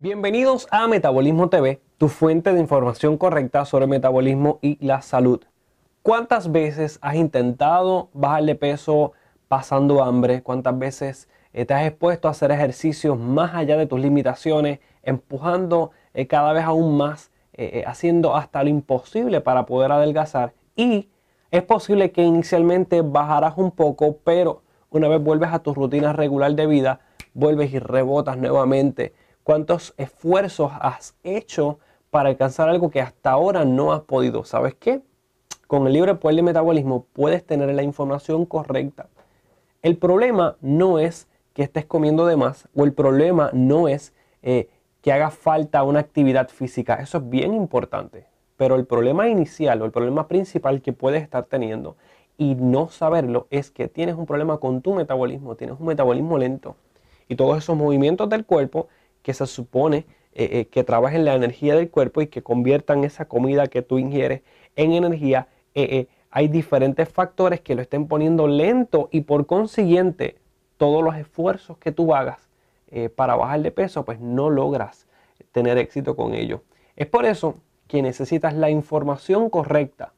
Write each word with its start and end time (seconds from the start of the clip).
Bienvenidos 0.00 0.68
a 0.70 0.86
Metabolismo 0.86 1.48
TV, 1.48 1.80
tu 1.98 2.06
fuente 2.06 2.52
de 2.52 2.60
información 2.60 3.18
correcta 3.18 3.64
sobre 3.64 3.88
metabolismo 3.88 4.60
y 4.62 4.78
la 4.78 5.02
salud. 5.02 5.40
¿Cuántas 6.02 6.52
veces 6.52 7.00
has 7.02 7.16
intentado 7.16 8.08
bajar 8.12 8.44
de 8.44 8.54
peso 8.54 9.10
pasando 9.48 10.04
hambre? 10.04 10.44
¿Cuántas 10.44 10.78
veces 10.78 11.28
eh, 11.52 11.64
te 11.64 11.74
has 11.74 11.84
expuesto 11.84 12.28
a 12.28 12.30
hacer 12.30 12.52
ejercicios 12.52 13.18
más 13.18 13.56
allá 13.56 13.76
de 13.76 13.86
tus 13.86 13.98
limitaciones, 13.98 14.78
empujando 15.02 15.90
eh, 16.14 16.28
cada 16.28 16.52
vez 16.52 16.62
aún 16.62 16.96
más, 16.96 17.32
eh, 17.54 17.82
haciendo 17.84 18.36
hasta 18.36 18.62
lo 18.62 18.68
imposible 18.68 19.40
para 19.40 19.66
poder 19.66 19.90
adelgazar? 19.90 20.52
Y 20.76 21.08
es 21.50 21.64
posible 21.64 22.12
que 22.12 22.22
inicialmente 22.22 23.02
bajarás 23.02 23.54
un 23.56 23.72
poco, 23.72 24.18
pero 24.22 24.62
una 24.90 25.08
vez 25.08 25.20
vuelves 25.20 25.52
a 25.52 25.58
tu 25.58 25.74
rutina 25.74 26.12
regular 26.12 26.54
de 26.54 26.68
vida, 26.68 27.00
vuelves 27.34 27.72
y 27.72 27.80
rebotas 27.80 28.38
nuevamente 28.38 29.12
cuántos 29.48 29.94
esfuerzos 29.96 30.70
has 30.78 31.16
hecho 31.24 31.78
para 32.10 32.28
alcanzar 32.28 32.68
algo 32.68 32.90
que 32.90 33.00
hasta 33.00 33.30
ahora 33.30 33.64
no 33.64 33.94
has 33.94 34.02
podido. 34.02 34.44
¿Sabes 34.44 34.74
qué? 34.74 35.00
Con 35.66 35.86
el 35.86 35.94
libro 35.94 36.20
Poder 36.20 36.36
de 36.36 36.42
Metabolismo 36.42 37.06
puedes 37.14 37.46
tener 37.46 37.74
la 37.74 37.82
información 37.82 38.44
correcta. 38.44 39.08
El 39.80 39.96
problema 39.96 40.58
no 40.60 40.98
es 40.98 41.28
que 41.54 41.62
estés 41.62 41.86
comiendo 41.86 42.26
de 42.26 42.36
más 42.36 42.68
o 42.74 42.84
el 42.84 42.92
problema 42.92 43.48
no 43.54 43.88
es 43.88 44.12
eh, 44.42 44.68
que 45.00 45.12
haga 45.12 45.30
falta 45.30 45.82
una 45.82 46.00
actividad 46.00 46.50
física. 46.50 46.96
Eso 46.96 47.16
es 47.16 47.30
bien 47.30 47.54
importante. 47.54 48.26
Pero 48.58 48.76
el 48.76 48.84
problema 48.84 49.30
inicial 49.30 49.80
o 49.80 49.86
el 49.86 49.92
problema 49.92 50.28
principal 50.28 50.82
que 50.82 50.92
puedes 50.92 51.22
estar 51.22 51.44
teniendo 51.44 51.96
y 52.36 52.54
no 52.54 52.90
saberlo 52.90 53.46
es 53.48 53.70
que 53.70 53.88
tienes 53.88 54.16
un 54.16 54.26
problema 54.26 54.58
con 54.58 54.82
tu 54.82 54.92
metabolismo, 54.92 55.54
tienes 55.54 55.80
un 55.80 55.86
metabolismo 55.86 56.36
lento. 56.36 56.76
Y 57.30 57.36
todos 57.36 57.56
esos 57.56 57.78
movimientos 57.78 58.28
del 58.28 58.44
cuerpo 58.44 58.88
que 59.22 59.34
se 59.34 59.46
supone 59.46 60.06
eh, 60.34 60.60
eh, 60.60 60.68
que 60.68 60.84
trabajen 60.84 61.24
la 61.24 61.34
energía 61.34 61.74
del 61.74 61.90
cuerpo 61.90 62.20
y 62.20 62.28
que 62.28 62.42
conviertan 62.42 63.02
esa 63.02 63.24
comida 63.24 63.66
que 63.66 63.82
tú 63.82 63.98
ingieres 63.98 64.42
en 64.76 64.92
energía, 64.92 65.48
eh, 65.74 66.06
hay 66.30 66.48
diferentes 66.48 67.08
factores 67.08 67.60
que 67.60 67.74
lo 67.74 67.82
estén 67.82 68.06
poniendo 68.06 68.46
lento 68.46 69.08
y 69.10 69.22
por 69.22 69.46
consiguiente 69.46 70.36
todos 70.76 71.02
los 71.02 71.16
esfuerzos 71.16 71.78
que 71.78 71.90
tú 71.90 72.14
hagas 72.14 72.48
para 73.16 73.34
bajar 73.34 73.60
de 73.60 73.70
peso, 73.70 74.04
pues 74.04 74.18
no 74.20 74.48
logras 74.48 75.06
tener 75.52 75.76
éxito 75.76 76.16
con 76.16 76.34
ello. 76.34 76.62
Es 76.96 77.06
por 77.06 77.26
eso 77.26 77.56
que 77.86 78.00
necesitas 78.00 78.54
la 78.54 78.70
información 78.70 79.50
correcta. 79.50 80.12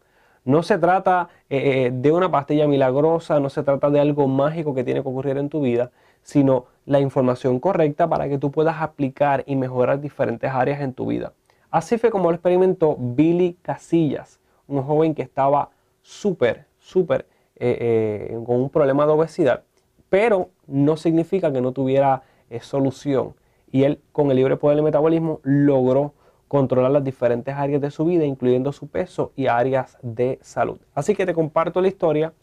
No 0.45 0.63
se 0.63 0.79
trata 0.79 1.29
de 1.49 2.13
una 2.13 2.31
pastilla 2.31 2.67
milagrosa, 2.67 3.41
no 3.41 3.51
se 3.51 3.63
trata 3.63 3.91
de 3.91 4.01
algo 4.01 4.27
mágico 4.27 4.75
que 4.75 4.85
tiene 4.85 5.03
que 5.03 5.09
ocurrir 5.09 5.37
en 5.37 5.49
tu 5.49 5.61
vida, 5.61 5.91
sino 6.23 6.67
la 6.87 7.01
información 7.01 7.61
correcta 7.61 8.09
para 8.09 8.29
que 8.29 8.39
tú 8.39 8.51
puedas 8.51 8.81
aplicar 8.81 9.45
y 9.47 9.57
mejorar 9.57 10.01
diferentes 10.01 10.51
áreas 10.51 10.81
en 10.81 10.93
tu 10.95 11.07
vida. 11.07 11.33
Así 11.71 11.99
fue 11.99 12.11
como 12.11 12.31
lo 12.31 12.35
experimentó 12.35 12.97
Billy 12.99 13.57
Casillas, 13.63 14.41
un 14.67 14.83
joven 14.83 15.15
que 15.15 15.23
estaba 15.23 15.71
súper, 16.03 16.67
súper 16.79 17.27
eh, 17.57 18.31
eh, 18.33 18.39
con 18.45 18.57
un 18.57 18.71
problema 18.71 19.07
de 19.07 19.13
obesidad, 19.13 19.63
pero 20.09 20.51
no 20.67 20.97
significa 20.97 21.53
que 21.53 21.61
no 21.61 21.73
tuviera 21.73 22.23
eh, 22.49 22.61
solución. 22.61 23.35
Y 23.71 23.85
él, 23.85 24.01
con 24.11 24.31
el 24.31 24.37
libre 24.37 24.57
poder 24.57 24.77
del 24.77 24.85
metabolismo, 24.85 25.41
logró 25.45 26.15
controlar 26.51 26.91
las 26.91 27.05
diferentes 27.05 27.55
áreas 27.55 27.81
de 27.81 27.91
su 27.91 28.05
vida, 28.05 28.27
incluyendo 28.27 28.73
su 28.73 28.89
peso 28.89 29.33
y 29.37 29.47
áreas 29.47 29.97
de 30.03 30.39
salud. 30.43 30.79
Así 30.95 31.15
que 31.15 31.25
te 31.25 31.33
comparto 31.33 31.81
la 31.81 31.89
historia 31.89 32.35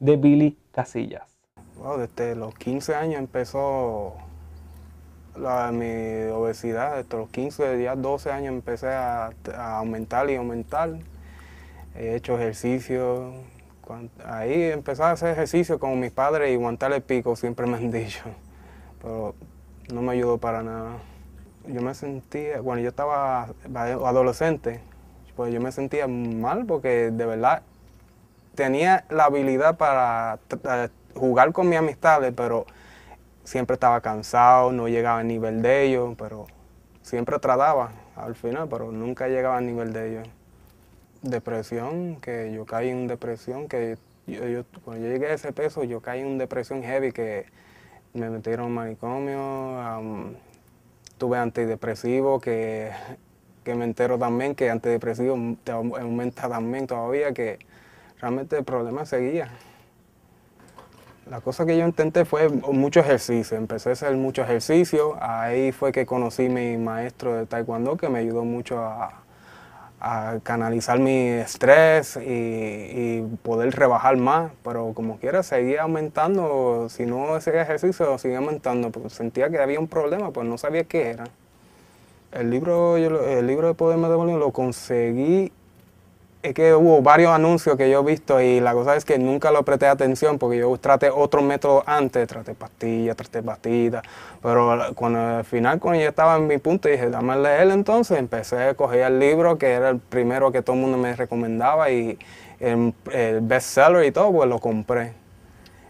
de 0.00 0.16
Billy 0.16 0.56
Casillas 0.70 1.36
desde 1.94 2.34
los 2.34 2.54
15 2.54 2.94
años 2.94 3.20
empezó 3.20 4.14
mi 5.36 6.30
obesidad, 6.32 6.96
desde 6.96 7.18
los 7.18 7.28
15, 7.28 7.82
ya 7.82 7.94
12 7.94 8.32
años 8.32 8.54
empecé 8.54 8.88
a, 8.88 9.30
aumentar 9.54 10.28
y 10.30 10.36
aumentar. 10.36 10.98
He 11.94 12.16
hecho 12.16 12.36
ejercicio. 12.36 13.34
ahí 14.24 14.64
empecé 14.64 15.02
a 15.02 15.12
hacer 15.12 15.30
ejercicio 15.30 15.78
con 15.78 16.00
mis 16.00 16.10
padres 16.10 16.50
y 16.50 16.54
aguantar 16.54 16.92
el 16.92 17.02
pico, 17.02 17.36
siempre 17.36 17.66
me 17.66 17.76
han 17.76 17.90
dicho. 17.92 18.24
Pero 19.00 19.34
no 19.92 20.02
me 20.02 20.12
ayudó 20.12 20.38
para 20.38 20.62
nada. 20.62 20.96
Yo 21.66 21.80
me 21.80 21.94
sentía, 21.94 22.60
bueno, 22.60 22.80
yo 22.80 22.88
estaba 22.88 23.48
adolescente, 23.74 24.80
pues 25.34 25.52
yo 25.52 25.60
me 25.60 25.72
sentía 25.72 26.06
mal 26.06 26.64
porque 26.64 27.10
de 27.10 27.26
verdad 27.26 27.62
tenía 28.54 29.04
la 29.10 29.24
habilidad 29.24 29.76
para 29.76 30.38
jugar 31.14 31.52
con 31.52 31.68
mis 31.68 31.78
amistades, 31.78 32.32
pero 32.36 32.66
siempre 33.44 33.74
estaba 33.74 34.00
cansado, 34.00 34.72
no 34.72 34.88
llegaba 34.88 35.20
al 35.20 35.28
nivel 35.28 35.62
de 35.62 35.84
ellos, 35.84 36.14
pero 36.18 36.46
siempre 37.02 37.38
trataba 37.38 37.90
al 38.16 38.34
final, 38.34 38.68
pero 38.68 38.90
nunca 38.90 39.28
llegaba 39.28 39.58
al 39.58 39.66
nivel 39.66 39.92
de 39.92 40.10
ellos. 40.10 40.28
Depresión, 41.22 42.16
que 42.20 42.52
yo 42.52 42.64
caí 42.66 42.88
en 42.88 43.06
depresión, 43.06 43.68
que 43.68 43.98
yo, 44.26 44.64
cuando 44.84 45.04
yo 45.04 45.12
llegué 45.12 45.26
a 45.26 45.34
ese 45.34 45.52
peso, 45.52 45.84
yo 45.84 46.00
caí 46.00 46.20
en 46.20 46.38
depresión 46.38 46.82
heavy, 46.82 47.12
que 47.12 47.46
me 48.14 48.30
metieron 48.30 48.72
manicomio, 48.72 50.30
tuve 51.18 51.38
antidepresivo, 51.38 52.40
que, 52.40 52.90
que 53.64 53.74
me 53.74 53.84
entero 53.84 54.18
también 54.18 54.54
que 54.54 54.70
antidepresivo 54.70 55.56
te 55.64 55.72
aumenta 55.72 56.48
también 56.48 56.86
todavía, 56.86 57.32
que 57.32 57.58
realmente 58.20 58.58
el 58.58 58.64
problema 58.64 59.04
seguía. 59.06 59.50
La 61.28 61.40
cosa 61.40 61.66
que 61.66 61.76
yo 61.76 61.84
intenté 61.84 62.24
fue 62.24 62.48
mucho 62.48 63.00
ejercicio, 63.00 63.56
empecé 63.56 63.88
a 63.88 63.92
hacer 63.92 64.16
mucho 64.16 64.42
ejercicio, 64.42 65.16
ahí 65.20 65.72
fue 65.72 65.90
que 65.90 66.06
conocí 66.06 66.46
a 66.46 66.50
mi 66.50 66.76
maestro 66.76 67.34
de 67.34 67.46
taekwondo 67.46 67.96
que 67.96 68.08
me 68.08 68.20
ayudó 68.20 68.44
mucho 68.44 68.78
a, 68.78 69.25
canalizar 70.42 70.98
mi 70.98 71.28
estrés 71.28 72.16
y, 72.16 73.22
poder 73.42 73.74
rebajar 73.74 74.16
más, 74.16 74.52
pero 74.62 74.92
como 74.94 75.18
quiera 75.18 75.42
seguía 75.42 75.82
aumentando, 75.82 76.88
si 76.90 77.06
no 77.06 77.34
hacía 77.34 77.62
ejercicio 77.62 78.18
seguía 78.18 78.38
aumentando, 78.38 78.90
porque 78.90 79.10
sentía 79.10 79.50
que 79.50 79.58
había 79.58 79.80
un 79.80 79.88
problema, 79.88 80.30
pues 80.30 80.46
no 80.46 80.58
sabía 80.58 80.84
qué 80.84 81.10
era. 81.10 81.24
El 82.32 82.50
libro, 82.50 82.96
el 82.96 83.46
libro 83.46 83.68
de 83.68 83.74
Poder 83.74 83.98
Metabolismo 83.98 84.38
lo 84.38 84.52
conseguí 84.52 85.52
es 86.42 86.54
que 86.54 86.74
hubo 86.74 87.02
varios 87.02 87.32
anuncios 87.32 87.76
que 87.76 87.90
yo 87.90 88.00
he 88.00 88.04
visto 88.04 88.40
y 88.40 88.60
la 88.60 88.72
cosa 88.72 88.94
es 88.96 89.04
que 89.04 89.18
nunca 89.18 89.50
lo 89.50 89.64
presté 89.64 89.86
atención 89.86 90.38
porque 90.38 90.58
yo 90.58 90.76
traté 90.78 91.10
otro 91.10 91.42
método 91.42 91.82
antes, 91.86 92.28
traté 92.28 92.54
pastillas, 92.54 93.16
traté 93.16 93.42
pastillas, 93.42 94.02
pero 94.42 94.78
cuando 94.94 95.18
al 95.18 95.44
final 95.44 95.80
cuando 95.80 96.00
yo 96.00 96.08
estaba 96.08 96.36
en 96.36 96.46
mi 96.46 96.58
punto 96.58 96.88
dije, 96.88 97.10
dame 97.10 97.36
leer 97.36 97.70
entonces, 97.70 98.18
empecé 98.18 98.68
a 98.68 98.74
coger 98.74 99.00
el 99.02 99.18
libro 99.18 99.58
que 99.58 99.72
era 99.72 99.88
el 99.90 99.98
primero 99.98 100.52
que 100.52 100.62
todo 100.62 100.76
el 100.76 100.82
mundo 100.82 100.98
me 100.98 101.16
recomendaba 101.16 101.90
y 101.90 102.18
el, 102.60 102.94
el 103.12 103.40
bestseller 103.40 104.04
y 104.04 104.12
todo, 104.12 104.32
pues 104.32 104.48
lo 104.48 104.58
compré. 104.58 105.12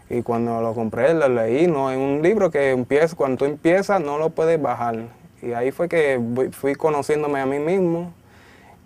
Y 0.09 0.21
cuando 0.21 0.61
lo 0.61 0.73
compré, 0.73 1.13
lo 1.13 1.27
leí, 1.27 1.67
¿no? 1.67 1.91
Es 1.91 1.97
un 1.97 2.21
libro 2.21 2.49
que 2.49 2.71
empieza, 2.71 3.15
cuando 3.15 3.37
tú 3.37 3.45
empiezas 3.45 3.99
no 4.01 4.17
lo 4.17 4.29
puedes 4.29 4.61
bajar. 4.61 4.95
Y 5.41 5.51
ahí 5.51 5.71
fue 5.71 5.89
que 5.89 6.19
fui 6.51 6.75
conociéndome 6.75 7.39
a 7.41 7.45
mí 7.45 7.59
mismo 7.59 8.13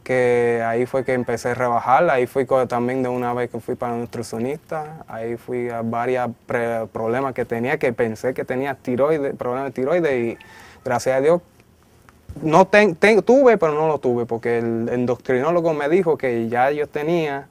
que 0.04 0.64
ahí 0.66 0.86
fue 0.86 1.04
que 1.04 1.14
empecé 1.14 1.50
a 1.50 1.54
rebajar, 1.54 2.10
ahí 2.10 2.26
fui 2.26 2.46
también 2.68 3.04
de 3.04 3.10
una 3.10 3.34
vez 3.34 3.50
que 3.50 3.60
fui 3.60 3.76
para 3.76 3.96
nutricionista, 3.96 5.06
ahí 5.08 5.38
fui 5.38 5.70
a 5.70 5.82
varios 5.84 6.32
problemas 6.92 7.34
que 7.34 7.46
tenía, 7.46 7.78
que 7.78 7.94
pensé 7.94 8.34
que 8.34 8.44
tenía 8.44 8.76
tiroides, 8.76 9.36
problemas 9.36 9.66
de 9.66 9.72
tiroides 9.72 10.14
y 10.14 10.38
gracias 10.84 11.18
a 11.18 11.22
Dios 11.22 11.42
no 12.42 12.66
tuve, 12.66 13.58
pero 13.58 13.74
no 13.74 13.88
lo 13.88 14.00
tuve, 14.00 14.26
porque 14.26 14.60
el 14.60 14.90
endocrinólogo 14.90 15.74
me 15.74 15.90
dijo 15.90 16.18
que 16.18 16.48
ya 16.50 16.72
yo 16.72 16.88
tenía 16.88 17.48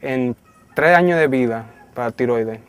en 0.00 0.36
tres 0.74 0.96
años 0.96 1.18
de 1.18 1.26
vida 1.26 1.66
para 1.94 2.12
tiroides. 2.12 2.60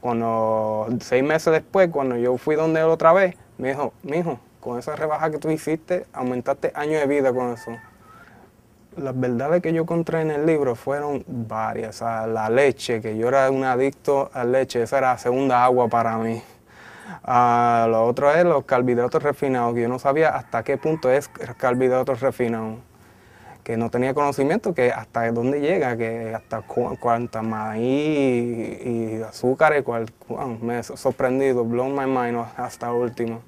Cuando, 0.00 0.88
seis 1.00 1.22
meses 1.22 1.52
después, 1.52 1.90
cuando 1.90 2.16
yo 2.16 2.36
fui 2.38 2.54
donde 2.54 2.80
él 2.80 2.86
otra 2.86 3.12
vez, 3.12 3.36
me 3.58 3.68
dijo, 3.68 3.92
mijo, 4.02 4.38
con 4.60 4.78
esa 4.78 4.96
rebaja 4.96 5.30
que 5.30 5.38
tú 5.38 5.50
hiciste, 5.50 6.06
aumentaste 6.12 6.72
años 6.74 7.00
de 7.00 7.06
vida 7.06 7.32
con 7.32 7.52
eso 7.52 7.72
las 8.96 9.18
verdades 9.18 9.62
que 9.62 9.72
yo 9.72 9.82
encontré 9.82 10.20
en 10.20 10.30
el 10.30 10.46
libro 10.46 10.74
fueron 10.74 11.24
varias. 11.26 12.00
la 12.00 12.48
leche, 12.50 13.00
que 13.00 13.16
yo 13.16 13.28
era 13.28 13.50
un 13.50 13.64
adicto 13.64 14.30
a 14.32 14.44
leche, 14.44 14.82
esa 14.82 14.98
era 14.98 15.12
la 15.12 15.18
segunda 15.18 15.64
agua 15.64 15.88
para 15.88 16.16
mí. 16.18 16.42
Uh, 17.24 17.88
lo 17.88 18.04
otro 18.06 18.32
es 18.32 18.44
los 18.44 18.64
carbohidratos 18.64 19.22
refinados, 19.22 19.74
que 19.74 19.82
yo 19.82 19.88
no 19.88 19.98
sabía 19.98 20.30
hasta 20.30 20.62
qué 20.62 20.76
punto 20.76 21.10
es 21.10 21.28
carbohidratos 21.56 22.20
refinados. 22.20 22.78
Que 23.62 23.76
no 23.76 23.90
tenía 23.90 24.12
conocimiento 24.12 24.74
que 24.74 24.90
hasta 24.90 25.30
dónde 25.30 25.60
llega, 25.60 25.96
que 25.96 26.34
hasta 26.34 26.62
cuánta 26.62 27.42
maíz 27.42 28.84
y, 28.84 29.22
azúcar 29.22 29.76
y 29.78 29.82
cual, 29.82 30.06
me 30.60 30.80
he 30.80 30.82
sorprendido, 30.82 31.64
blown 31.64 31.94
my 31.94 32.06
mind 32.06 32.44
hasta 32.56 32.92
último. 32.92 33.40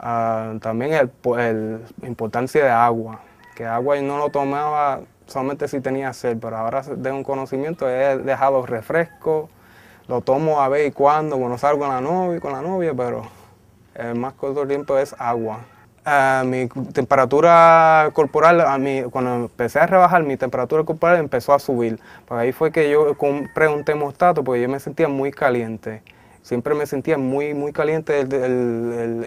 Uh, 0.00 0.58
también 0.58 0.94
el, 0.94 1.10
la 2.00 2.08
importancia 2.08 2.64
de 2.64 2.70
agua 2.70 3.20
agua 3.66 3.98
y 3.98 4.02
no 4.02 4.18
lo 4.18 4.30
tomaba 4.30 5.00
solamente 5.26 5.68
si 5.68 5.80
tenía 5.80 6.12
sed, 6.12 6.38
pero 6.40 6.56
ahora 6.56 6.82
de 6.82 7.10
un 7.12 7.24
conocimiento 7.24 7.88
he 7.88 8.18
dejado 8.18 8.66
refresco, 8.66 9.48
lo 10.08 10.20
tomo 10.20 10.60
a 10.60 10.68
ver 10.68 10.86
y 10.86 10.92
cuando, 10.92 11.38
cuando 11.38 11.58
salgo 11.58 11.80
con 11.80 11.88
la 11.88 12.00
novia, 12.00 12.40
con 12.40 12.52
la 12.52 12.60
novia 12.62 12.92
pero 12.94 13.22
el 13.94 14.14
más 14.16 14.34
corto 14.34 14.66
tiempo 14.66 14.98
es 14.98 15.14
agua. 15.18 15.60
ah, 16.04 16.42
mi 16.46 16.68
temperatura 16.92 18.10
corporal, 18.12 18.60
a 18.60 18.78
mí, 18.78 19.02
cuando 19.10 19.34
empecé 19.36 19.78
a 19.80 19.86
rebajar, 19.86 20.22
mi 20.24 20.36
temperatura 20.36 20.84
corporal 20.84 21.18
empezó 21.18 21.52
a 21.54 21.58
subir. 21.58 22.00
Pues 22.26 22.40
ahí 22.40 22.52
fue 22.52 22.72
que 22.72 22.90
yo 22.90 23.16
compré 23.16 23.68
un 23.68 23.84
termostato 23.84 24.42
porque 24.44 24.62
yo 24.62 24.68
me 24.68 24.80
sentía 24.80 25.08
muy 25.08 25.30
caliente. 25.30 26.02
Siempre 26.42 26.74
me 26.74 26.86
sentía 26.86 27.18
muy, 27.18 27.54
muy 27.54 27.72
caliente 27.72 28.20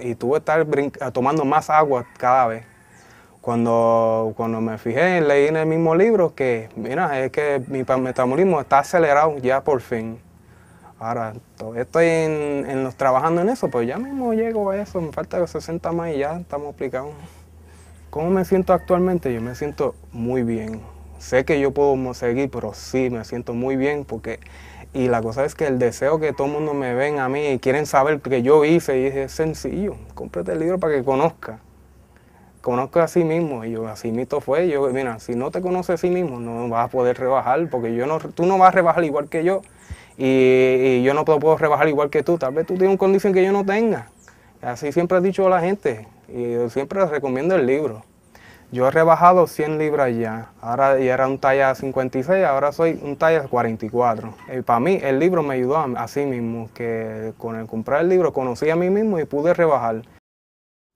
y 0.03 0.15
tuve 0.15 0.41
que 0.41 0.81
estar 0.89 1.11
tomando 1.13 1.45
más 1.45 1.69
agua 1.69 2.05
cada 2.17 2.47
vez. 2.47 2.65
Cuando, 3.45 4.33
cuando 4.35 4.59
me 4.59 4.79
fijé, 4.79 5.21
leí 5.21 5.49
en 5.49 5.55
el 5.55 5.67
mismo 5.67 5.93
libro 5.93 6.33
que, 6.33 6.67
mira, 6.75 7.23
es 7.23 7.31
que 7.31 7.61
mi 7.67 7.83
metabolismo 8.01 8.59
está 8.59 8.79
acelerado 8.79 9.37
ya 9.37 9.63
por 9.63 9.81
fin. 9.81 10.17
Ahora, 10.97 11.35
estoy 11.75 12.07
en, 12.07 12.89
trabajando 12.97 13.41
en 13.41 13.49
eso, 13.49 13.69
pues 13.69 13.87
ya 13.87 13.99
mismo 13.99 14.33
llego 14.33 14.71
a 14.71 14.77
eso, 14.77 14.99
me 14.99 15.11
falta 15.11 15.45
60 15.45 15.91
más 15.91 16.15
y 16.15 16.17
ya 16.17 16.39
estamos 16.39 16.73
aplicados. 16.73 17.11
¿Cómo 18.09 18.31
me 18.31 18.45
siento 18.45 18.73
actualmente? 18.73 19.31
Yo 19.31 19.41
me 19.41 19.53
siento 19.53 19.93
muy 20.11 20.41
bien. 20.41 20.81
Sé 21.19 21.45
que 21.45 21.59
yo 21.59 21.69
puedo 21.69 22.15
seguir, 22.15 22.49
pero 22.49 22.73
sí, 22.73 23.11
me 23.11 23.23
siento 23.25 23.53
muy 23.53 23.75
bien 23.75 24.05
porque... 24.05 24.39
Y 24.91 25.07
la 25.07 25.21
cosa 25.21 25.45
es 25.45 25.53
que 25.53 25.67
el 25.67 25.77
deseo 25.77 26.19
que 26.19 26.33
todo 26.33 26.47
el 26.47 26.53
mundo 26.53 26.73
me 26.73 26.95
ven 26.95 27.19
a 27.19 27.29
mí 27.29 27.49
y 27.49 27.59
quieren 27.59 27.85
saber 27.85 28.21
que 28.21 28.41
yo 28.41 28.65
hice, 28.65 28.99
y 29.01 29.05
es 29.05 29.31
sencillo, 29.31 29.97
cómprate 30.15 30.53
el 30.53 30.61
libro 30.61 30.79
para 30.79 30.95
que 30.95 31.03
conozca. 31.03 31.59
Conozca 32.65 33.03
a 33.03 33.07
sí 33.07 33.23
mismo, 33.23 33.63
y 33.63 33.73
yo 33.73 33.87
así 33.87 34.11
mito 34.11 34.41
fue, 34.41 34.67
yo, 34.67 34.89
mira, 34.89 35.19
si 35.19 35.35
no 35.35 35.51
te 35.51 35.61
conoces 35.61 35.93
a 35.93 35.97
sí 35.97 36.09
mismo, 36.09 36.39
no 36.39 36.67
vas 36.67 36.87
a 36.87 36.89
poder 36.89 37.15
rebajar, 37.15 37.69
porque 37.69 37.93
yo 37.93 38.07
no, 38.07 38.17
tú 38.17 38.47
no 38.47 38.57
vas 38.57 38.69
a 38.69 38.71
rebajar 38.71 39.03
igual 39.03 39.29
que 39.29 39.43
yo, 39.43 39.61
y, 40.17 41.03
yo 41.03 41.13
no 41.13 41.25
puedo, 41.25 41.59
rebajar 41.59 41.87
igual 41.89 42.09
que 42.09 42.23
tú. 42.23 42.39
Tal 42.39 42.55
vez 42.55 42.65
tú 42.65 42.73
tienes 42.73 42.89
una 42.89 42.97
condición 42.97 43.33
que 43.33 43.43
yo 43.43 43.51
no 43.51 43.63
tenga. 43.63 44.07
Así 44.63 44.91
siempre 44.91 45.19
he 45.19 45.21
dicho 45.21 45.45
a 45.45 45.49
la 45.51 45.61
gente 45.61 46.07
y 46.27 46.53
yo 46.53 46.67
siempre 46.71 46.99
les 47.01 47.11
recomiendo 47.11 47.53
el 47.53 47.67
libro. 47.67 48.03
Yo 48.71 48.87
he 48.87 48.89
rebajado 48.89 49.45
100 49.45 49.77
libras 49.77 50.17
ya, 50.17 50.49
ahora 50.59 50.97
ya 50.97 51.13
era 51.13 51.27
un 51.27 51.37
talla 51.37 51.75
56, 51.75 52.43
ahora 52.45 52.71
soy 52.71 52.99
un 53.03 53.15
talla 53.15 53.47
44. 53.47 54.33
Y 54.57 54.61
para 54.63 54.79
mí 54.79 54.99
el 55.03 55.19
libro 55.19 55.43
me 55.43 55.53
ayudó 55.53 55.77
a, 55.77 55.85
a 55.97 56.07
sí 56.07 56.25
mismo, 56.25 56.71
que 56.73 57.33
con 57.37 57.57
el 57.57 57.67
comprar 57.67 58.01
el 58.01 58.09
libro 58.09 58.33
conocí 58.33 58.71
a 58.71 58.75
mí 58.75 58.89
mismo 58.89 59.19
y 59.19 59.25
pude 59.25 59.53
rebajar. 59.53 60.01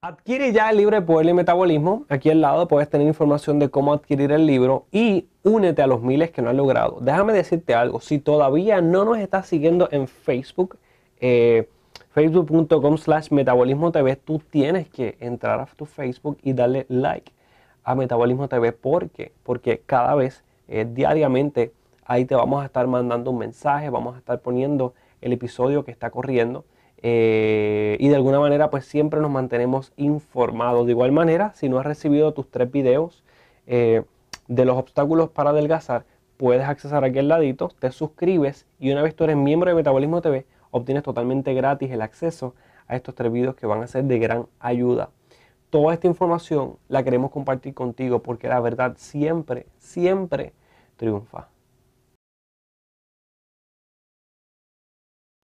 Adquiere 0.02 0.50
ya 0.54 0.70
el 0.70 0.78
libro 0.78 0.96
de 0.96 1.02
Poder 1.02 1.26
y 1.26 1.34
Metabolismo. 1.34 2.06
Aquí 2.08 2.30
al 2.30 2.40
lado 2.40 2.66
puedes 2.68 2.88
tener 2.88 3.06
información 3.06 3.58
de 3.58 3.68
cómo 3.68 3.92
adquirir 3.92 4.32
el 4.32 4.46
libro 4.46 4.86
y 4.90 5.26
únete 5.42 5.82
a 5.82 5.86
los 5.86 6.00
miles 6.00 6.30
que 6.30 6.40
no 6.40 6.48
han 6.48 6.56
logrado. 6.56 7.00
Déjame 7.02 7.34
decirte 7.34 7.74
algo, 7.74 8.00
si 8.00 8.18
todavía 8.18 8.80
no 8.80 9.04
nos 9.04 9.18
estás 9.18 9.46
siguiendo 9.46 9.90
en 9.92 10.08
Facebook, 10.08 10.78
eh, 11.20 11.68
facebook.com 12.12 12.96
slash 12.96 13.30
metabolismo 13.30 13.92
TV, 13.92 14.16
tú 14.16 14.38
tienes 14.38 14.88
que 14.88 15.18
entrar 15.20 15.60
a 15.60 15.66
tu 15.66 15.84
Facebook 15.84 16.38
y 16.42 16.54
darle 16.54 16.86
like 16.88 17.30
a 17.84 17.94
Metabolismo 17.94 18.48
TV. 18.48 18.72
¿Por 18.72 19.10
qué? 19.10 19.32
Porque 19.42 19.82
cada 19.84 20.14
vez, 20.14 20.42
eh, 20.68 20.86
diariamente, 20.90 21.74
ahí 22.06 22.24
te 22.24 22.34
vamos 22.34 22.62
a 22.62 22.64
estar 22.64 22.86
mandando 22.86 23.32
un 23.32 23.38
mensaje, 23.38 23.90
vamos 23.90 24.16
a 24.16 24.18
estar 24.20 24.40
poniendo 24.40 24.94
el 25.20 25.34
episodio 25.34 25.84
que 25.84 25.90
está 25.90 26.08
corriendo. 26.08 26.64
Eh, 27.02 27.96
y 27.98 28.08
de 28.08 28.16
alguna 28.16 28.40
manera 28.40 28.70
pues 28.70 28.84
siempre 28.84 29.20
nos 29.20 29.30
mantenemos 29.30 29.92
informados. 29.96 30.86
De 30.86 30.92
igual 30.92 31.12
manera, 31.12 31.52
si 31.54 31.68
no 31.68 31.78
has 31.78 31.86
recibido 31.86 32.32
tus 32.32 32.50
tres 32.50 32.70
videos 32.70 33.22
eh, 33.66 34.02
de 34.48 34.64
los 34.64 34.76
obstáculos 34.76 35.30
para 35.30 35.50
adelgazar, 35.50 36.04
puedes 36.36 36.66
accesar 36.66 37.04
aquí 37.04 37.18
al 37.18 37.28
ladito, 37.28 37.68
te 37.78 37.90
suscribes 37.92 38.66
y 38.78 38.90
una 38.92 39.02
vez 39.02 39.14
tú 39.14 39.24
eres 39.24 39.36
miembro 39.36 39.70
de 39.70 39.76
Metabolismo 39.76 40.20
TV, 40.22 40.46
obtienes 40.70 41.02
totalmente 41.02 41.54
gratis 41.54 41.90
el 41.90 42.02
acceso 42.02 42.54
a 42.86 42.96
estos 42.96 43.14
tres 43.14 43.32
videos 43.32 43.54
que 43.54 43.66
van 43.66 43.82
a 43.82 43.86
ser 43.86 44.04
de 44.04 44.18
gran 44.18 44.46
ayuda. 44.58 45.10
Toda 45.70 45.94
esta 45.94 46.08
información 46.08 46.78
la 46.88 47.04
queremos 47.04 47.30
compartir 47.30 47.74
contigo 47.74 48.22
porque 48.22 48.48
la 48.48 48.58
verdad 48.58 48.94
siempre, 48.96 49.66
siempre 49.78 50.52
triunfa. 50.96 51.48